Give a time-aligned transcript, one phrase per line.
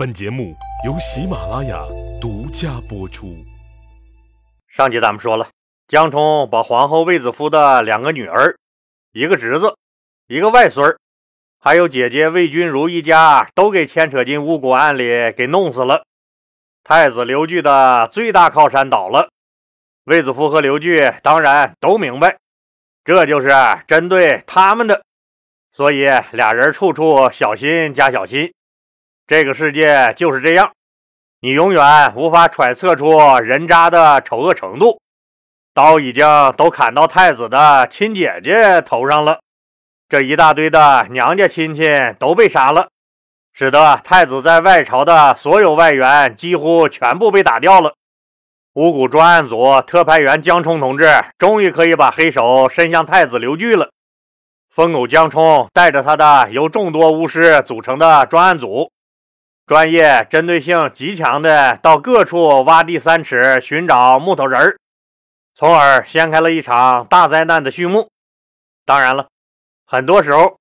[0.00, 1.84] 本节目由喜马拉雅
[2.22, 3.36] 独家播出。
[4.66, 5.50] 上集咱们说了，
[5.88, 8.56] 江冲把皇后卫子夫的两个女儿、
[9.12, 9.76] 一个侄子、
[10.26, 10.98] 一个外孙儿，
[11.58, 15.04] 还有姐姐魏君如一家都给牵扯进巫蛊案里
[15.36, 16.02] 给弄死了。
[16.82, 19.28] 太子刘据的最大靠山倒了，
[20.04, 22.38] 卫子夫和刘据当然都明白，
[23.04, 23.50] 这就是
[23.86, 25.02] 针对他们的，
[25.72, 28.50] 所以俩人处处小心加小心。
[29.30, 30.72] 这个世界就是这样，
[31.40, 35.00] 你永远无法揣测出人渣的丑恶程度。
[35.72, 39.38] 刀已经都砍到太子的亲姐姐头上了，
[40.08, 41.84] 这一大堆的娘家亲戚
[42.18, 42.88] 都被杀了，
[43.52, 47.94] 使得太子在外朝的所有外援几乎全部被打掉了。
[48.74, 53.90] 五谷专案组特派员江冲同志终于可以把黑手伸向太子刘据了。
[54.74, 58.90] 疯狗江冲带着他的由众多巫师组成的专案组。
[59.70, 64.76] 专业针对性极强的，到各处挖地三尺寻找木头人儿，
[65.54, 68.08] 从而掀开了一场大灾难的序幕。
[68.84, 69.28] 当然了，
[69.86, 70.58] 很多时候，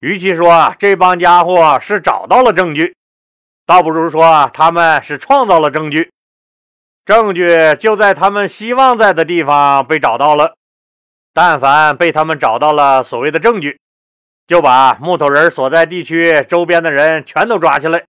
[0.00, 2.96] 与其说这帮家伙是找到了证据，
[3.66, 6.10] 倒不如说他们是创造了证据。
[7.04, 10.54] 证据就在他们希望在的地方被找到了。
[11.34, 13.78] 但凡被他们找到了所谓的证据，
[14.46, 18.04] 就把木头人所在地区周边的人全都抓起来。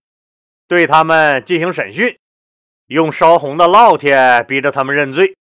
[0.70, 2.16] 对他们进行审讯，
[2.86, 5.36] 用烧红的烙铁逼着他们认罪，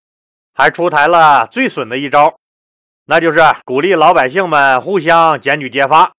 [0.56, 2.36] 还出台了最损的一招，
[3.06, 6.14] 那就是鼓励老百姓们互相检举揭发，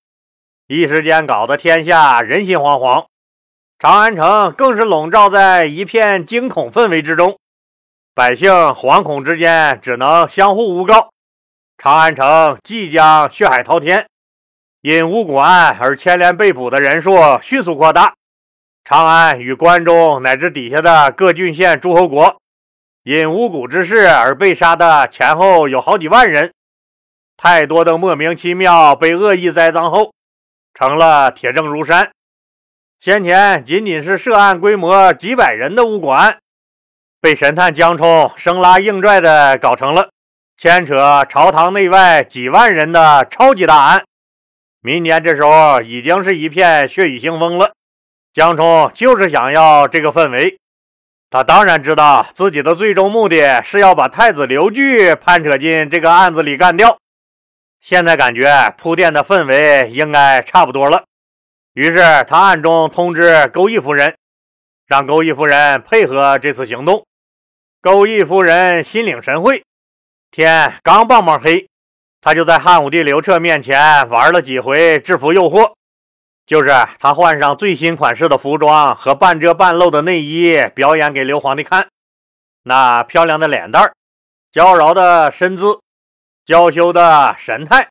[0.69, 3.07] 一时间搞得天下人心惶惶，
[3.81, 7.37] 长安城更是笼罩在一片惊恐氛围之中，
[8.15, 11.11] 百姓惶恐之间只能相互诬告，
[11.79, 14.07] 长安城即将血海滔天，
[14.83, 18.15] 因巫蛊案而牵连被捕的人数迅速扩大。
[18.85, 22.41] 长安与关中乃至底下的各郡县诸侯国，
[23.05, 26.53] 因巫蛊之事而被杀的前后有好几万人。
[27.37, 30.13] 太多的莫名其妙被恶意栽赃后，
[30.75, 32.11] 成了铁证如山。
[32.99, 36.39] 先前仅仅是涉案规模几百人的巫馆，
[37.21, 40.11] 被神探江冲生拉硬拽的搞成了
[40.59, 44.03] 牵扯朝堂内外几万人的超级大案。
[44.83, 47.73] 明年这时候已经是一片血雨腥风了。
[48.33, 50.57] 江冲就是想要这个氛围，
[51.31, 56.97] 他当然知道自己的最终目的是要把太子刘据攀扯进这个案子里干掉。
[57.81, 61.03] 现在感觉铺垫的氛围应该差不多了，
[61.75, 61.97] 于是
[62.29, 64.15] 他暗中通知钩弋夫人，
[64.87, 67.05] 让钩弋夫人配合这次行动。
[67.83, 69.65] 钩弋夫人心领神会，
[70.31, 71.67] 天刚棒棒黑，
[72.21, 75.73] 他就在汉武帝刘彻面前玩了几回制服诱惑。
[76.51, 81.87] 就是他换上最新款式的服装和半遮半露的内衣，表演给刘皇帝看。
[82.65, 83.93] 那漂亮的脸蛋儿、
[84.51, 85.79] 娇娆的身姿、
[86.45, 87.91] 娇羞的神态，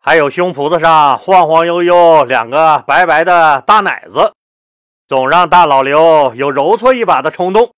[0.00, 4.32] 还有胸脯子上晃晃悠悠两个白白的大奶子，
[5.06, 7.72] 总让大老刘有揉搓一把的冲动。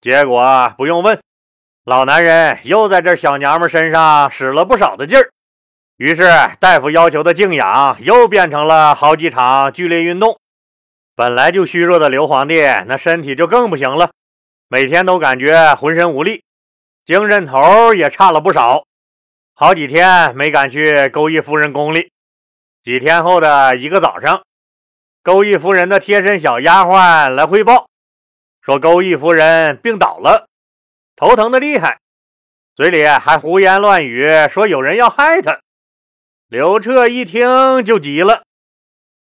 [0.00, 1.20] 结果不用问，
[1.84, 5.28] 老男人又在这小娘们身上使了不少的劲儿。
[5.96, 6.24] 于是，
[6.58, 10.40] 大夫要求的静养又变成了好几场剧烈运动。
[11.14, 14.10] 本来就虚弱的刘皇帝，那身体就更不行了，
[14.68, 16.42] 每天都感觉浑身无力，
[17.04, 18.84] 精神头也差了不少。
[19.54, 22.10] 好几天没敢去钩弋夫人宫里。
[22.82, 24.42] 几天后的一个早上，
[25.22, 27.88] 钩弋夫人的贴身小丫鬟来汇报，
[28.60, 30.48] 说钩弋夫人病倒了，
[31.14, 32.00] 头疼的厉害，
[32.74, 35.60] 嘴里还胡言乱语，说有人要害她。
[36.54, 38.44] 刘彻一听就急了，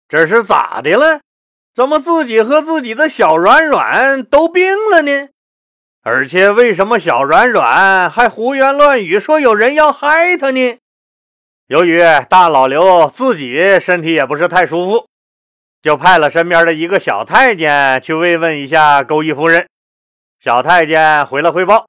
[0.07, 1.19] 这是咋的了？
[1.75, 5.29] 怎么自己和自己的小软软都病了呢？
[6.01, 10.79] 而且为什么小软软还胡言乱语说有人要害他呢？
[11.67, 15.07] 由于大老刘自己身体也不是太舒服，
[15.83, 19.67] 就派了身边的一个小太监去慰问一下钩弋夫人。
[20.39, 21.85] 小太监回来汇报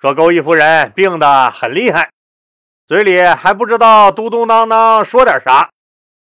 [0.00, 2.08] 说，钩弋夫人病得很厉害。
[2.92, 5.70] 嘴里还不知道嘟嘟囔囔说点啥，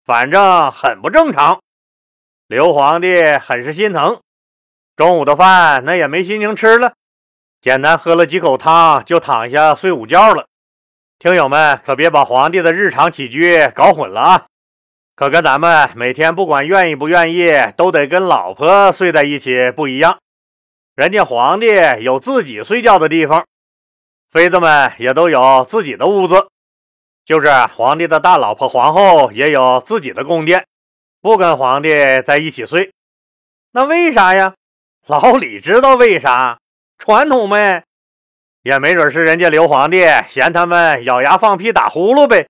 [0.03, 1.59] 反正很不正常。
[2.47, 4.19] 刘皇帝很是心疼，
[4.95, 6.93] 中午的饭那也没心情吃了，
[7.61, 10.47] 简单喝了几口汤就躺下睡午觉了。
[11.19, 14.45] 听友们可别把皇帝的日常起居搞混了啊！
[15.15, 20.17] 可跟咱们每天不管愿意不愿意都得跟老婆睡在一起不一样，
[20.95, 21.67] 人家皇帝
[22.01, 23.45] 有自己睡觉的地方。
[24.31, 26.47] 妃子们也都有自己的屋子，
[27.25, 30.65] 就是皇帝的大老婆皇后也有自己的宫殿，
[31.21, 31.89] 不跟皇帝
[32.25, 32.91] 在一起睡。
[33.71, 34.53] 那为啥呀？
[35.05, 36.59] 老李知道为啥？
[36.97, 37.83] 传统呗。
[38.63, 42.47] 也没准是人家刘皇帝嫌他们咬牙放屁打呼噜呗。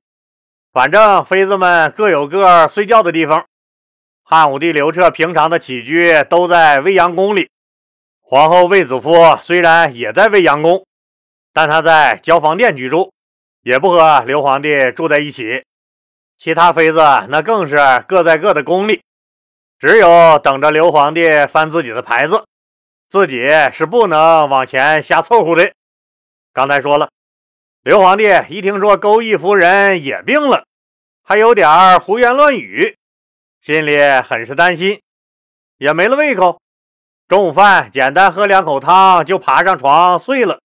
[0.74, 3.46] 反正妃子们各有各睡觉的地方。
[4.24, 7.50] 汉武帝刘彻平常的起居都在未央宫里，
[8.22, 10.86] 皇后卫子夫虽然也在未央宫，
[11.58, 13.12] 但他在交房殿居住，
[13.64, 15.64] 也不和刘皇帝住在一起。
[16.38, 17.00] 其他妃子
[17.30, 17.78] 那更是
[18.08, 19.02] 各在各的宫里，
[19.80, 22.46] 只有等着刘皇帝翻自己的牌子，
[23.10, 25.72] 自己是不能往前瞎凑合的。
[26.54, 27.10] 刚才说了，
[27.82, 30.64] 刘皇帝一听说钩弋夫人也病了，
[31.24, 32.96] 还有点胡言乱语，
[33.64, 35.02] 心里很是担心，
[35.80, 36.62] 也没了胃口。
[37.28, 40.60] 中午饭简单喝两口汤，就爬上床睡了。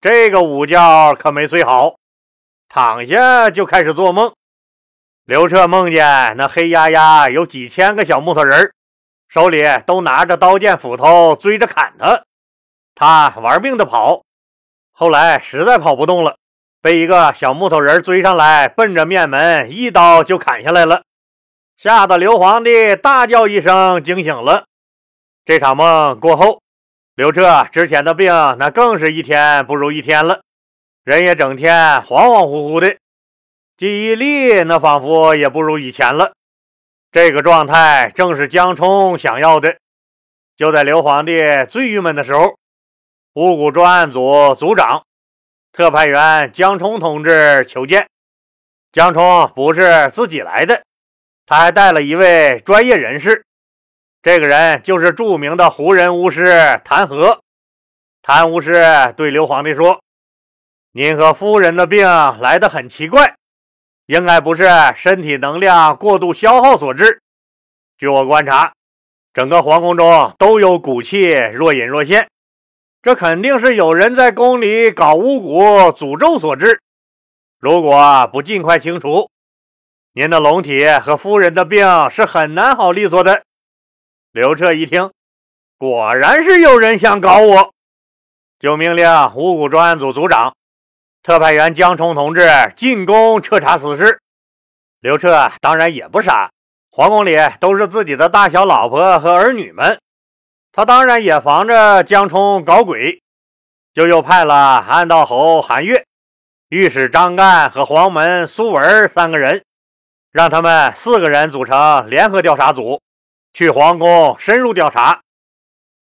[0.00, 1.96] 这个午觉可没睡好，
[2.68, 4.32] 躺下就开始做梦。
[5.24, 8.72] 刘彻梦见那黑压压有几千个小木头人，
[9.28, 12.24] 手里都拿着刀剑斧头追着砍他，
[12.94, 14.22] 他玩命的跑，
[14.92, 16.36] 后来实在跑不动了，
[16.80, 21.02] 被一个小木头人追上来，奔着面门一刀就砍下来了，
[21.76, 24.66] 吓得刘皇帝大叫一声，惊醒了。
[25.44, 26.62] 这场梦过后，
[27.18, 30.42] 刘彻之前的病那更是一天不如一天了，
[31.02, 32.96] 人也整天恍恍惚惚的。
[33.76, 36.32] 记忆力那仿佛也不如以前了，
[37.10, 39.78] 这个状态正是江冲想要的。
[40.56, 41.32] 就在刘皇帝
[41.68, 42.56] 最郁闷的时候，
[43.34, 45.02] 五谷专案组组长
[45.72, 48.06] 特派员江冲同志求见。
[48.92, 50.84] 江冲不是自己来的，
[51.46, 53.44] 他还带了一位专业人士，
[54.28, 56.44] 这个人就是著名的胡人巫师
[56.84, 57.40] 谭和。
[58.20, 58.74] 谭巫师
[59.16, 60.02] 对刘皇帝说
[60.92, 62.06] ：“您和夫人的病
[62.38, 63.36] 来得很奇怪。”
[64.04, 67.22] 应该不是身体能量过度消耗所致。
[67.96, 68.74] 据我观察，
[69.32, 71.20] 整个皇宫中都有骨气
[71.54, 72.28] 若隐若现，
[73.00, 76.82] 这肯定是有人在宫里搞巫蛊诅咒所致。
[77.58, 79.30] 如果不尽快清除，
[80.12, 83.44] 您的龙体和夫人的病是很难好利索的。
[84.38, 85.10] 刘彻一听，
[85.78, 87.74] 果然是有人想搞我，
[88.60, 89.04] 就命令
[89.34, 90.54] 五谷专案组组长。
[91.24, 94.20] 特派员江冲同志进宫彻查此事。
[95.00, 96.52] 刘彻当然也不傻，
[96.92, 100.00] 皇宫里都是自己的大小老婆和儿女们，
[100.70, 103.20] 他当然也防着江冲搞鬼，
[103.92, 106.06] 就又派了安道侯韩岳、
[106.68, 109.64] 御史张干和黄门苏文三个人，
[110.30, 113.00] 让他们四个人组成联合调查组，
[113.52, 115.20] 去皇宫深入调查。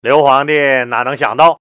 [0.00, 0.54] 刘皇帝
[0.88, 1.60] 哪能想到？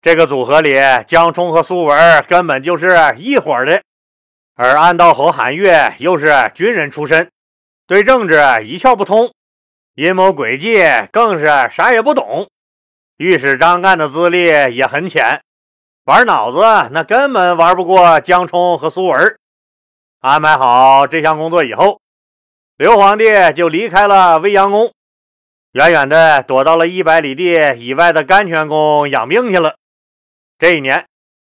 [0.00, 0.74] 这个组合里，
[1.06, 3.82] 江冲和苏文根本就是一伙的，
[4.54, 7.30] 而暗道侯韩岳又是军人出身，
[7.86, 8.34] 对政治
[8.64, 9.32] 一窍不通，
[9.94, 12.48] 阴谋诡计更是啥也不懂。
[13.16, 14.44] 御史张干的资历
[14.74, 15.42] 也很浅，
[16.04, 19.38] 玩脑子那根本玩不过江冲和苏文。
[20.20, 22.00] 安排好这项工作以后，
[22.76, 23.24] 刘皇帝
[23.54, 24.92] 就离开了未央宫，
[25.74, 29.74] 远远的躲到了一百里地以外的甘泉宫养病去了。
[30.56, 31.04] 这一年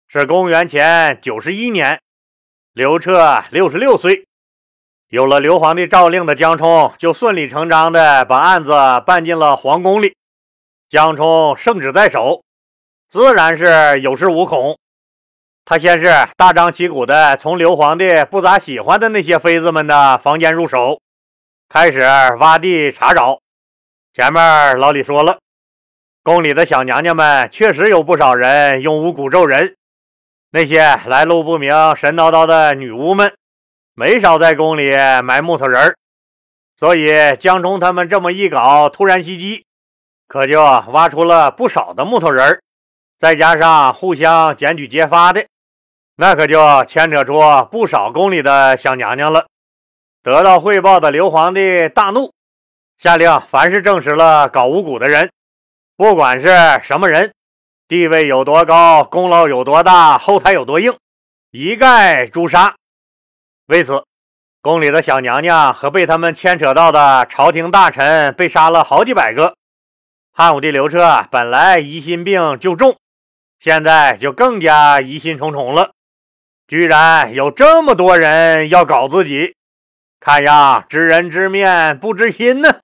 [0.09, 2.01] 是公元前九十一年，
[2.73, 4.25] 刘彻六十六岁。
[5.09, 8.73] 有了刘皇帝诏令的江冲，就顺理成章的把案子
[9.05, 10.17] 办进了皇宫里。
[10.89, 12.43] 江冲圣旨在手，
[13.11, 14.79] 自然是有恃无恐。
[15.67, 16.07] 他先是
[16.39, 20.99] 大张旗鼓的从刘皇帝不咋喜欢的那些妃子们的房间入手，
[21.69, 22.01] 开始
[22.39, 23.44] 挖地查找。
[24.15, 25.39] 前面老李说了。
[26.23, 29.75] 宫里的小娘娘们确实有不少人用巫蛊咒人，
[30.53, 33.35] 那些来路不明、神叨叨的女巫们，
[33.97, 34.89] 没少在宫里
[35.25, 35.97] 埋木头人。
[36.79, 39.67] 所以江冲他们这么一搞，突然袭击，
[40.29, 42.63] 可就挖出了不少的木头人。
[43.19, 45.45] 再加上互相检举揭发的，
[46.15, 49.47] 那可就牵扯出不少宫里的小娘娘了。
[50.23, 52.33] 得到汇报的刘皇帝大怒，
[52.99, 55.31] 下令凡是证实了搞巫蛊的人。
[55.97, 56.49] 不管是
[56.83, 57.33] 什么人，
[57.87, 60.97] 地位有多高，功劳有多大，后台有多硬，
[61.51, 62.75] 一概诛杀。
[63.67, 64.05] 为此，
[64.61, 69.55] 宫里的小娘娘和被他们牵扯到的朝廷大臣被杀了好几百个。
[70.33, 72.97] 汉武帝刘彻本来疑心病就重，
[73.61, 75.93] 现在就更加疑心重重了。
[76.67, 79.55] 居然有这么多人要搞自己，
[80.25, 82.81] 看样知人知面不知心呢。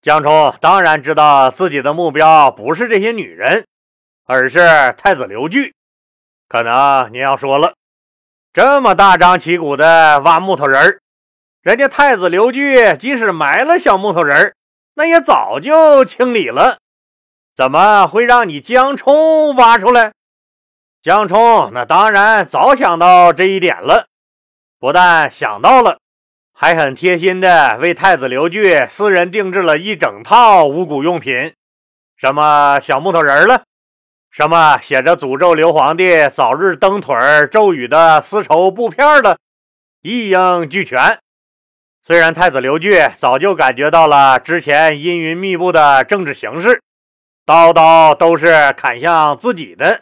[0.00, 3.66] 江冲当然知道自己的目标不是这些女人，
[4.24, 5.74] 而是太子刘据。
[6.48, 7.74] 可能您要说了，
[8.54, 11.00] 这么大张旗鼓的挖木头人儿，
[11.60, 14.54] 人家太子刘据即使埋了小木头人儿，
[14.94, 16.78] 那也早就清理了，
[17.54, 20.14] 怎么会让你江冲挖出来？
[21.02, 24.06] 江冲那当然早想到这一点了，
[24.78, 25.98] 不但想到了，
[26.56, 31.52] 还很贴心的为太子刘据私人定制了一整套五谷用品，
[32.16, 33.64] 什么小木头人了。
[34.30, 37.14] 什么写着诅咒刘皇帝早日蹬腿
[37.50, 39.38] 咒语的丝绸布片的，
[40.02, 41.18] 一应俱全。
[42.06, 46.80] 虽然太子刘据早就感觉到了之前阴云密布的政治形势，
[47.44, 50.00] 刀刀都是砍向自己的，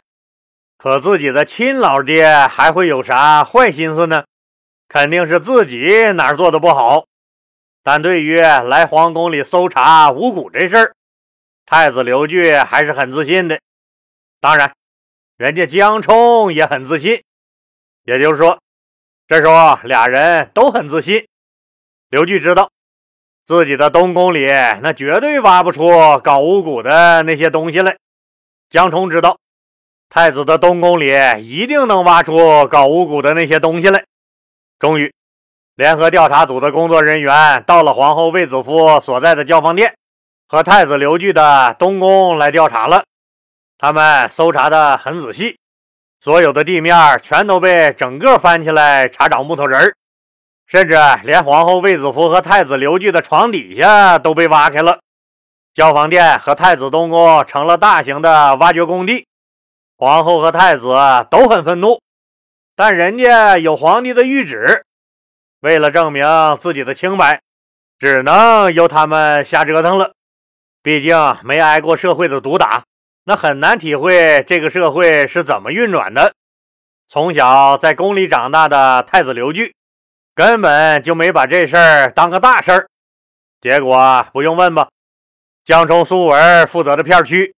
[0.77, 4.23] 可自己的亲老爹还会有啥坏心思呢？
[4.93, 7.05] 肯定是自己哪儿做的不好。
[7.81, 10.93] 但对于来皇宫里搜查巫蛊这事儿，
[11.65, 13.59] 太子刘据还是很自信的。
[14.39, 14.71] 当然，
[15.35, 17.23] 人家江冲也很自信，
[18.03, 18.59] 也就是说，
[19.27, 21.25] 这时候俩人都很自信。
[22.11, 22.69] 刘据知道
[23.47, 24.45] 自己的东宫里
[24.83, 27.97] 那绝对挖不出搞巫蛊的那些东西来，
[28.69, 29.39] 江冲知道
[30.07, 31.07] 太子的东宫里
[31.41, 34.05] 一定能挖出搞巫蛊的那些东西来。
[34.83, 35.13] 终于，
[35.75, 39.95] 联合调查组的工作人员到了皇后卫子夫所在的教坊殿
[40.45, 43.05] 和太子刘据的东宫来调查了。
[43.77, 45.57] 他们搜查的很仔细，
[46.19, 49.95] 所有的地面全都被整个翻起来查找木头人儿，
[50.67, 54.99] 甚至连皇后卫子夫和太子刘据的床底下都被挖开了。
[55.73, 59.25] 教坊殿和太子东宫成了大型的挖掘工地，
[59.95, 60.93] 皇后和太子
[61.31, 62.01] 都很愤怒，
[62.75, 64.85] 但人家有皇帝的谕旨，
[65.59, 66.25] 为了证明
[66.59, 67.41] 自己的清白，
[67.99, 70.13] 只能由他们瞎折腾了。
[70.81, 72.83] 毕竟没挨过社会的毒打。
[73.25, 76.33] 那很难体会这个社会是怎么运转的。
[77.07, 79.75] 从小在宫里长大的太子刘据，
[80.35, 82.87] 根本就没把这事儿当个大事儿。
[83.61, 84.89] 结果不用问吧，
[85.63, 87.55] 江冲、苏文负责的片区，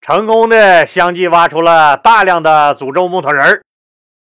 [0.00, 3.62] 成功的相继挖出了大量的诅咒木头人儿，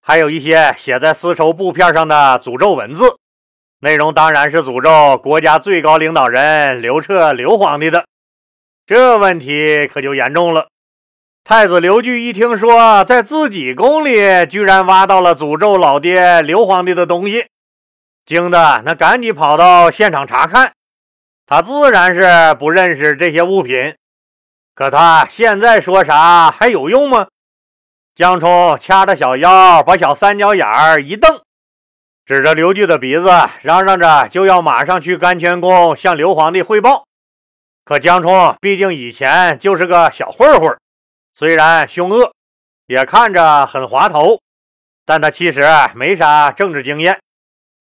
[0.09, 3.17] 还有一些写在丝绸布片上的诅咒文字，
[3.81, 8.05] 内容当然是诅咒国家最高领导人刘彻刘皇帝的。
[8.87, 10.69] 这问题可就严重了。
[11.43, 17.47] 太子刘据一听说在自己宫里居然挖到了诅咒老爹刘皇帝的东西，
[18.25, 20.73] 惊得那赶紧跑到现场查看。
[21.47, 23.97] 他自然是不认识这些物品，
[24.73, 27.27] 可他现在说啥还有用吗？
[28.17, 31.43] 江冲掐着小腰，把小三角眼儿一瞪，
[32.25, 33.29] 指着刘据的鼻子，
[33.61, 37.05] 嚷嚷着就要马上去甘泉宫向刘皇帝汇报。
[37.85, 40.75] 可江冲毕竟以前就是个小混混，
[41.35, 42.33] 虽然凶恶，
[42.87, 44.41] 也看着很滑头，
[45.05, 47.21] 但他其实没啥政治经验，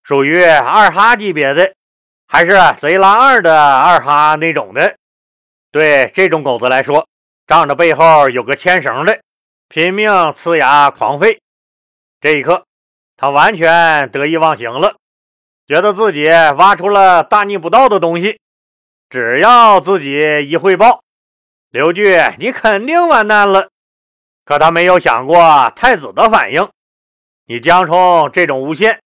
[0.04, 1.74] 属于二哈级别的，
[2.28, 4.98] 还是贼拉二的二哈那种的。
[5.72, 7.08] 对这种狗子来说，
[7.48, 9.18] 仗着背后有个牵绳的，
[9.76, 11.38] 拼命呲牙狂吠。
[12.22, 12.64] 这一刻，
[13.18, 14.96] 他完全得意忘形了，
[15.68, 18.40] 觉得自己挖出了大逆不道的东西。
[19.10, 20.18] 只要自己
[20.48, 21.02] 一汇报，
[21.72, 23.68] 刘据你肯定完蛋了。
[24.46, 26.70] 可他没有想过太子的反应。
[27.46, 29.02] 你江冲这种诬陷，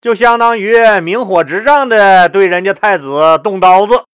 [0.00, 4.04] 就相当于明火执仗的对人家太子动刀子。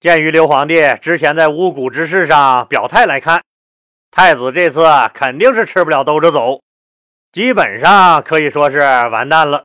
[0.00, 3.42] 鉴于刘皇帝之前在巫蛊之事上表态来看，
[4.16, 6.62] 太子这次肯定是吃不了兜着走，
[7.32, 9.64] 基本上可以说是完蛋了。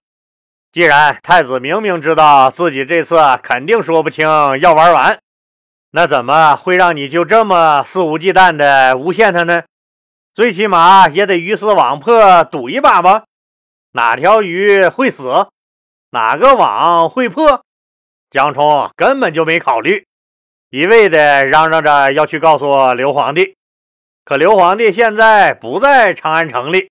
[0.72, 4.28] 既然太子明明知道自己这次肯定说不清
[4.60, 5.20] 要玩完，
[5.92, 9.62] 那怎么会让你就这么肆无忌惮的诬陷他呢？
[10.34, 13.26] 最起码也得鱼死网破赌一把吧？
[13.92, 15.50] 哪条鱼会死，
[16.10, 17.62] 哪个网会破？
[18.32, 20.08] 江冲根本就没考虑，
[20.72, 23.59] 一味的嚷嚷着要去告诉刘皇帝。
[24.24, 26.90] 可刘皇帝现在不在长安城里。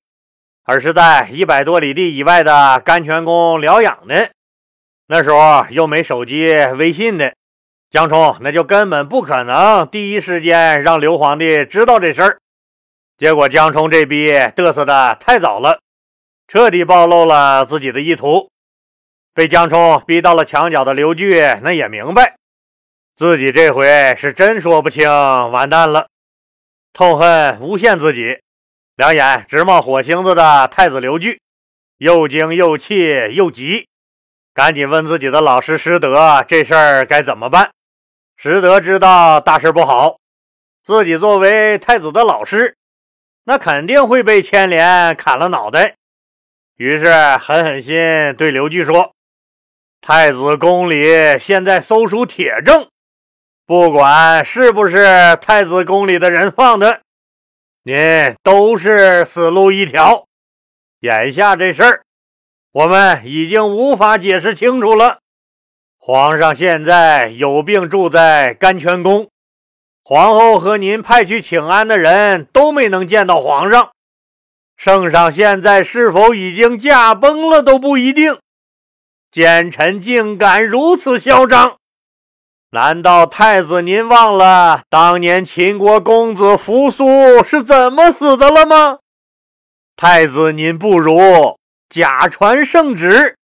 [0.71, 4.15] 而是在一百多里地以外的甘泉宫疗养呢。
[5.07, 6.45] 那时候又没手机、
[6.77, 7.33] 微信的，
[7.89, 12.39] 江冲那就根本不可能第一时间让刘皇帝知道这事儿。
[13.17, 15.81] 结果江冲这逼嘚瑟的太早了，
[16.47, 18.51] 彻底暴露了自己的意图。
[19.33, 22.37] 被江冲逼到了墙角的刘据，那也明白
[23.17, 25.09] 自己这回是真说不清，
[25.51, 26.09] 完蛋了，
[26.93, 28.39] 痛恨诬陷自己。
[28.97, 31.41] 两眼直冒火星子的太子刘据，
[31.99, 32.97] 又惊又气
[33.33, 33.89] 又急，
[34.53, 37.71] 赶紧问自己的老师师德：“这事儿该怎么办？”
[38.37, 40.19] 师德知道大事不好，
[40.83, 42.77] 自己作为太子的老师，
[43.45, 45.95] 那肯定会被牵连砍了脑袋。
[46.77, 47.97] 于是狠狠心
[48.37, 49.13] 对刘据说
[50.01, 52.89] ：“太子宫里现在搜出铁证，
[53.69, 57.03] 不管是不是太子宫里的人放的，
[57.83, 57.95] 您
[58.43, 60.25] 都是死路一条。
[61.01, 62.03] 眼下这事儿，
[62.73, 65.19] 我们已经无法解释清楚了。
[65.99, 69.29] 皇上现在有病住在甘泉宫，
[70.03, 73.91] 皇后和您派去请安的人都没能见到皇上。
[74.79, 78.39] 圣上现在是否已经驾崩了都不一定。
[79.31, 81.77] 奸臣竟敢如此嚣张！
[82.71, 88.99] 难道太子您忘了当年秦国公子扶苏是怎么死的了吗？
[89.97, 91.59] 太子您不如
[91.89, 93.37] 假传圣旨。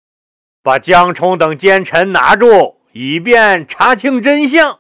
[0.63, 4.79] 把江冲等奸臣拿住，以便查清真相。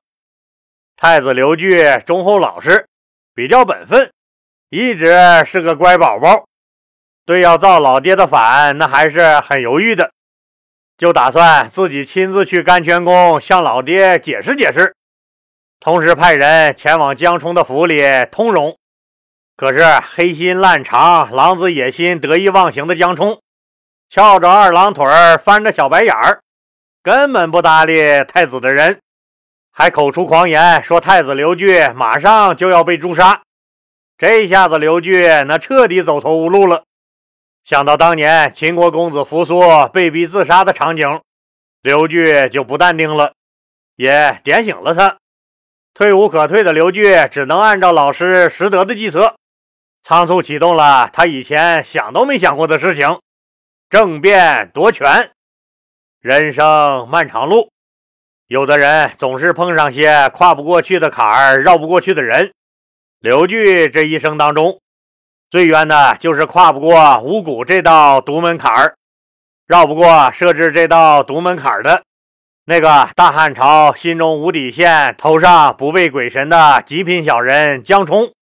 [0.96, 2.86] 太子刘据忠厚老实，
[3.34, 4.10] 比较本分，
[4.68, 6.44] 一直是个乖宝宝。
[7.26, 10.12] 对要造老爹的反，那还是很犹豫的，
[10.96, 14.94] 就打算自己亲自去甘泉宫向老爹解释解释，
[15.80, 18.76] 同时派人前往江冲的府里通融。
[19.56, 23.40] 可是黑心烂肠、狼子野心、得意忘形的江冲。
[24.08, 26.40] 翘着二郎腿儿，翻着小白眼儿，
[27.02, 29.00] 根本不搭理太子的人，
[29.72, 33.42] 还口出狂言说太子刘据马上就要被诛杀。
[34.16, 36.84] 这下子刘据那彻底走投无路了。
[37.64, 41.22] 想到当年秦国公子扶苏被逼自杀的场景，
[41.80, 43.32] 刘据就不淡定了，
[43.96, 45.16] 也点醒了他。
[45.94, 49.36] 退无可退的刘据只能按照老师实德的计策，
[50.02, 53.18] 仓促启动了他以前想都没想过的事情。
[53.88, 55.30] 政变夺权，
[56.20, 57.70] 人生漫长路，
[58.46, 62.52] 有的人总是碰上些跨不过去的坎儿，绕不过去的人。
[63.20, 64.80] 刘据这一生当中，
[65.50, 68.96] 最冤的就是跨不过五谷这道独门槛儿，
[69.66, 72.02] 绕不过设置这道独门槛儿的
[72.66, 78.32] 那个大汉朝心中无底线、头上不畏鬼神的极品小人江冲。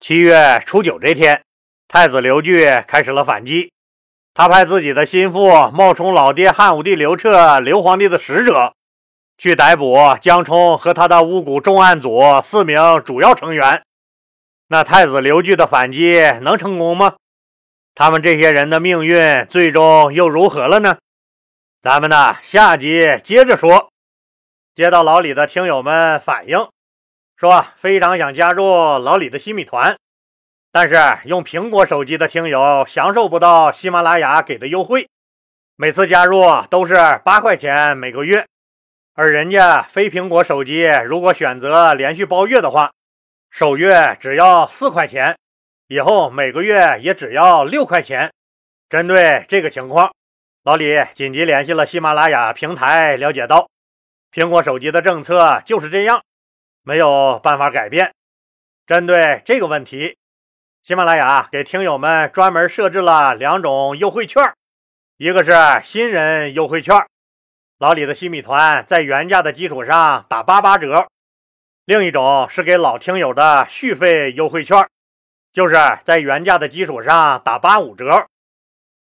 [0.00, 1.42] 七月初九这天，
[1.86, 3.70] 太子刘据开始了反击。
[4.34, 8.72] 他派自己的心腹冒充老爹汉武帝刘彻、刘皇帝的使者，
[9.38, 13.82] 去逮捕江冲和他的巫蛊重案组四名主要成员。
[14.72, 17.16] 那太子刘据的反击能成功吗？
[17.94, 20.96] 他们这些人的命运最终又如何了呢？
[21.82, 22.88] 咱们呢，下集
[23.22, 23.90] 接着说。
[24.74, 26.56] 接到老李的听友们反映，
[27.36, 28.64] 说非常想加入
[28.96, 29.94] 老李的新米团。
[30.72, 35.06] 但是用苹果手机的听友享受不到喜马拉雅给的优惠，
[35.76, 36.94] 每次加入都是
[37.26, 38.46] 八块钱每个月，
[39.12, 42.90] 而人家非苹果手机如果选择连续包月的话，
[43.52, 45.36] 首月只要四块钱，
[45.86, 48.32] 以后每个月也只要六块钱。
[48.88, 50.10] 针对这个情况，
[50.62, 53.68] 老李紧急联系了喜马拉雅平台，了解到
[54.32, 56.22] 苹果手机的政策就是这样，
[56.82, 58.14] 没有办法改变。
[58.86, 60.16] 针对这个问题。
[60.82, 64.42] 喜马拉雅给听友们专门设置了两种优惠券，
[65.18, 65.52] 一个是
[65.84, 66.96] 新人优惠券，
[67.78, 71.06] 老李的新米团在原价的基础上打八八折；
[71.84, 74.86] 另一种是给老听友的续费优惠券，
[75.52, 78.26] 就是在原价的基础上打八五折。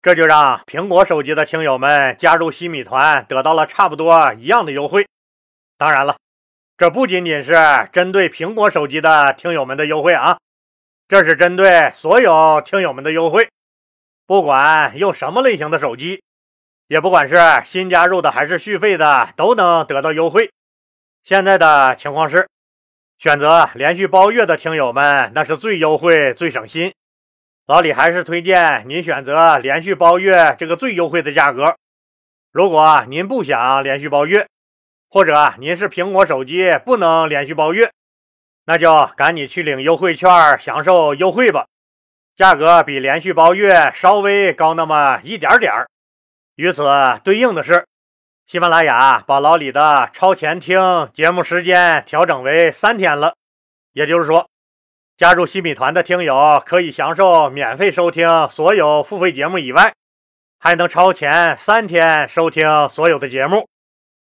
[0.01, 5.07] 这就让苹果手机的听友们加入西米团得到了差不多一样的优惠。
[5.77, 6.17] 当然了，
[6.79, 7.55] 这不仅仅是
[7.93, 10.39] 针对苹果手机的听友们的优惠啊。
[11.07, 13.51] 这是针对所有听友们的优惠，
[14.27, 16.23] 不管用什么类型的手机，
[16.87, 20.51] 也不管是新加入的还是续费的，都能得到优惠。
[21.23, 22.49] 现在的情况是，
[23.21, 26.95] 选择连续包月的听友们，那是最优惠、最省心。
[27.67, 31.77] 老李还是推荐您选择连续包月这个最优惠的价格。
[32.51, 34.49] 如果您不想连续包月，
[35.11, 37.91] 或者您是苹果手机不能连续包月。
[38.65, 41.67] 那就赶紧去领优惠券，享受优惠吧。
[42.35, 45.87] 价格比连续包月稍微高那么一点点儿。
[46.57, 46.89] 与此
[47.23, 47.85] 对应的是，
[48.51, 50.77] 喜马拉雅把老李的超前听
[51.15, 53.35] 节目时间调整为三天了。
[53.93, 54.45] 也就是说，
[55.17, 59.95] 加入新米团的听友可以享受免费收听所有付费节目以外，
[60.59, 63.69] 还能超前三天收听所有的节目。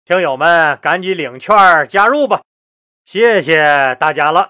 [0.04, 1.56] 听友们赶紧领券
[1.88, 2.42] 加入吧！
[3.06, 4.50] 谢谢大家了。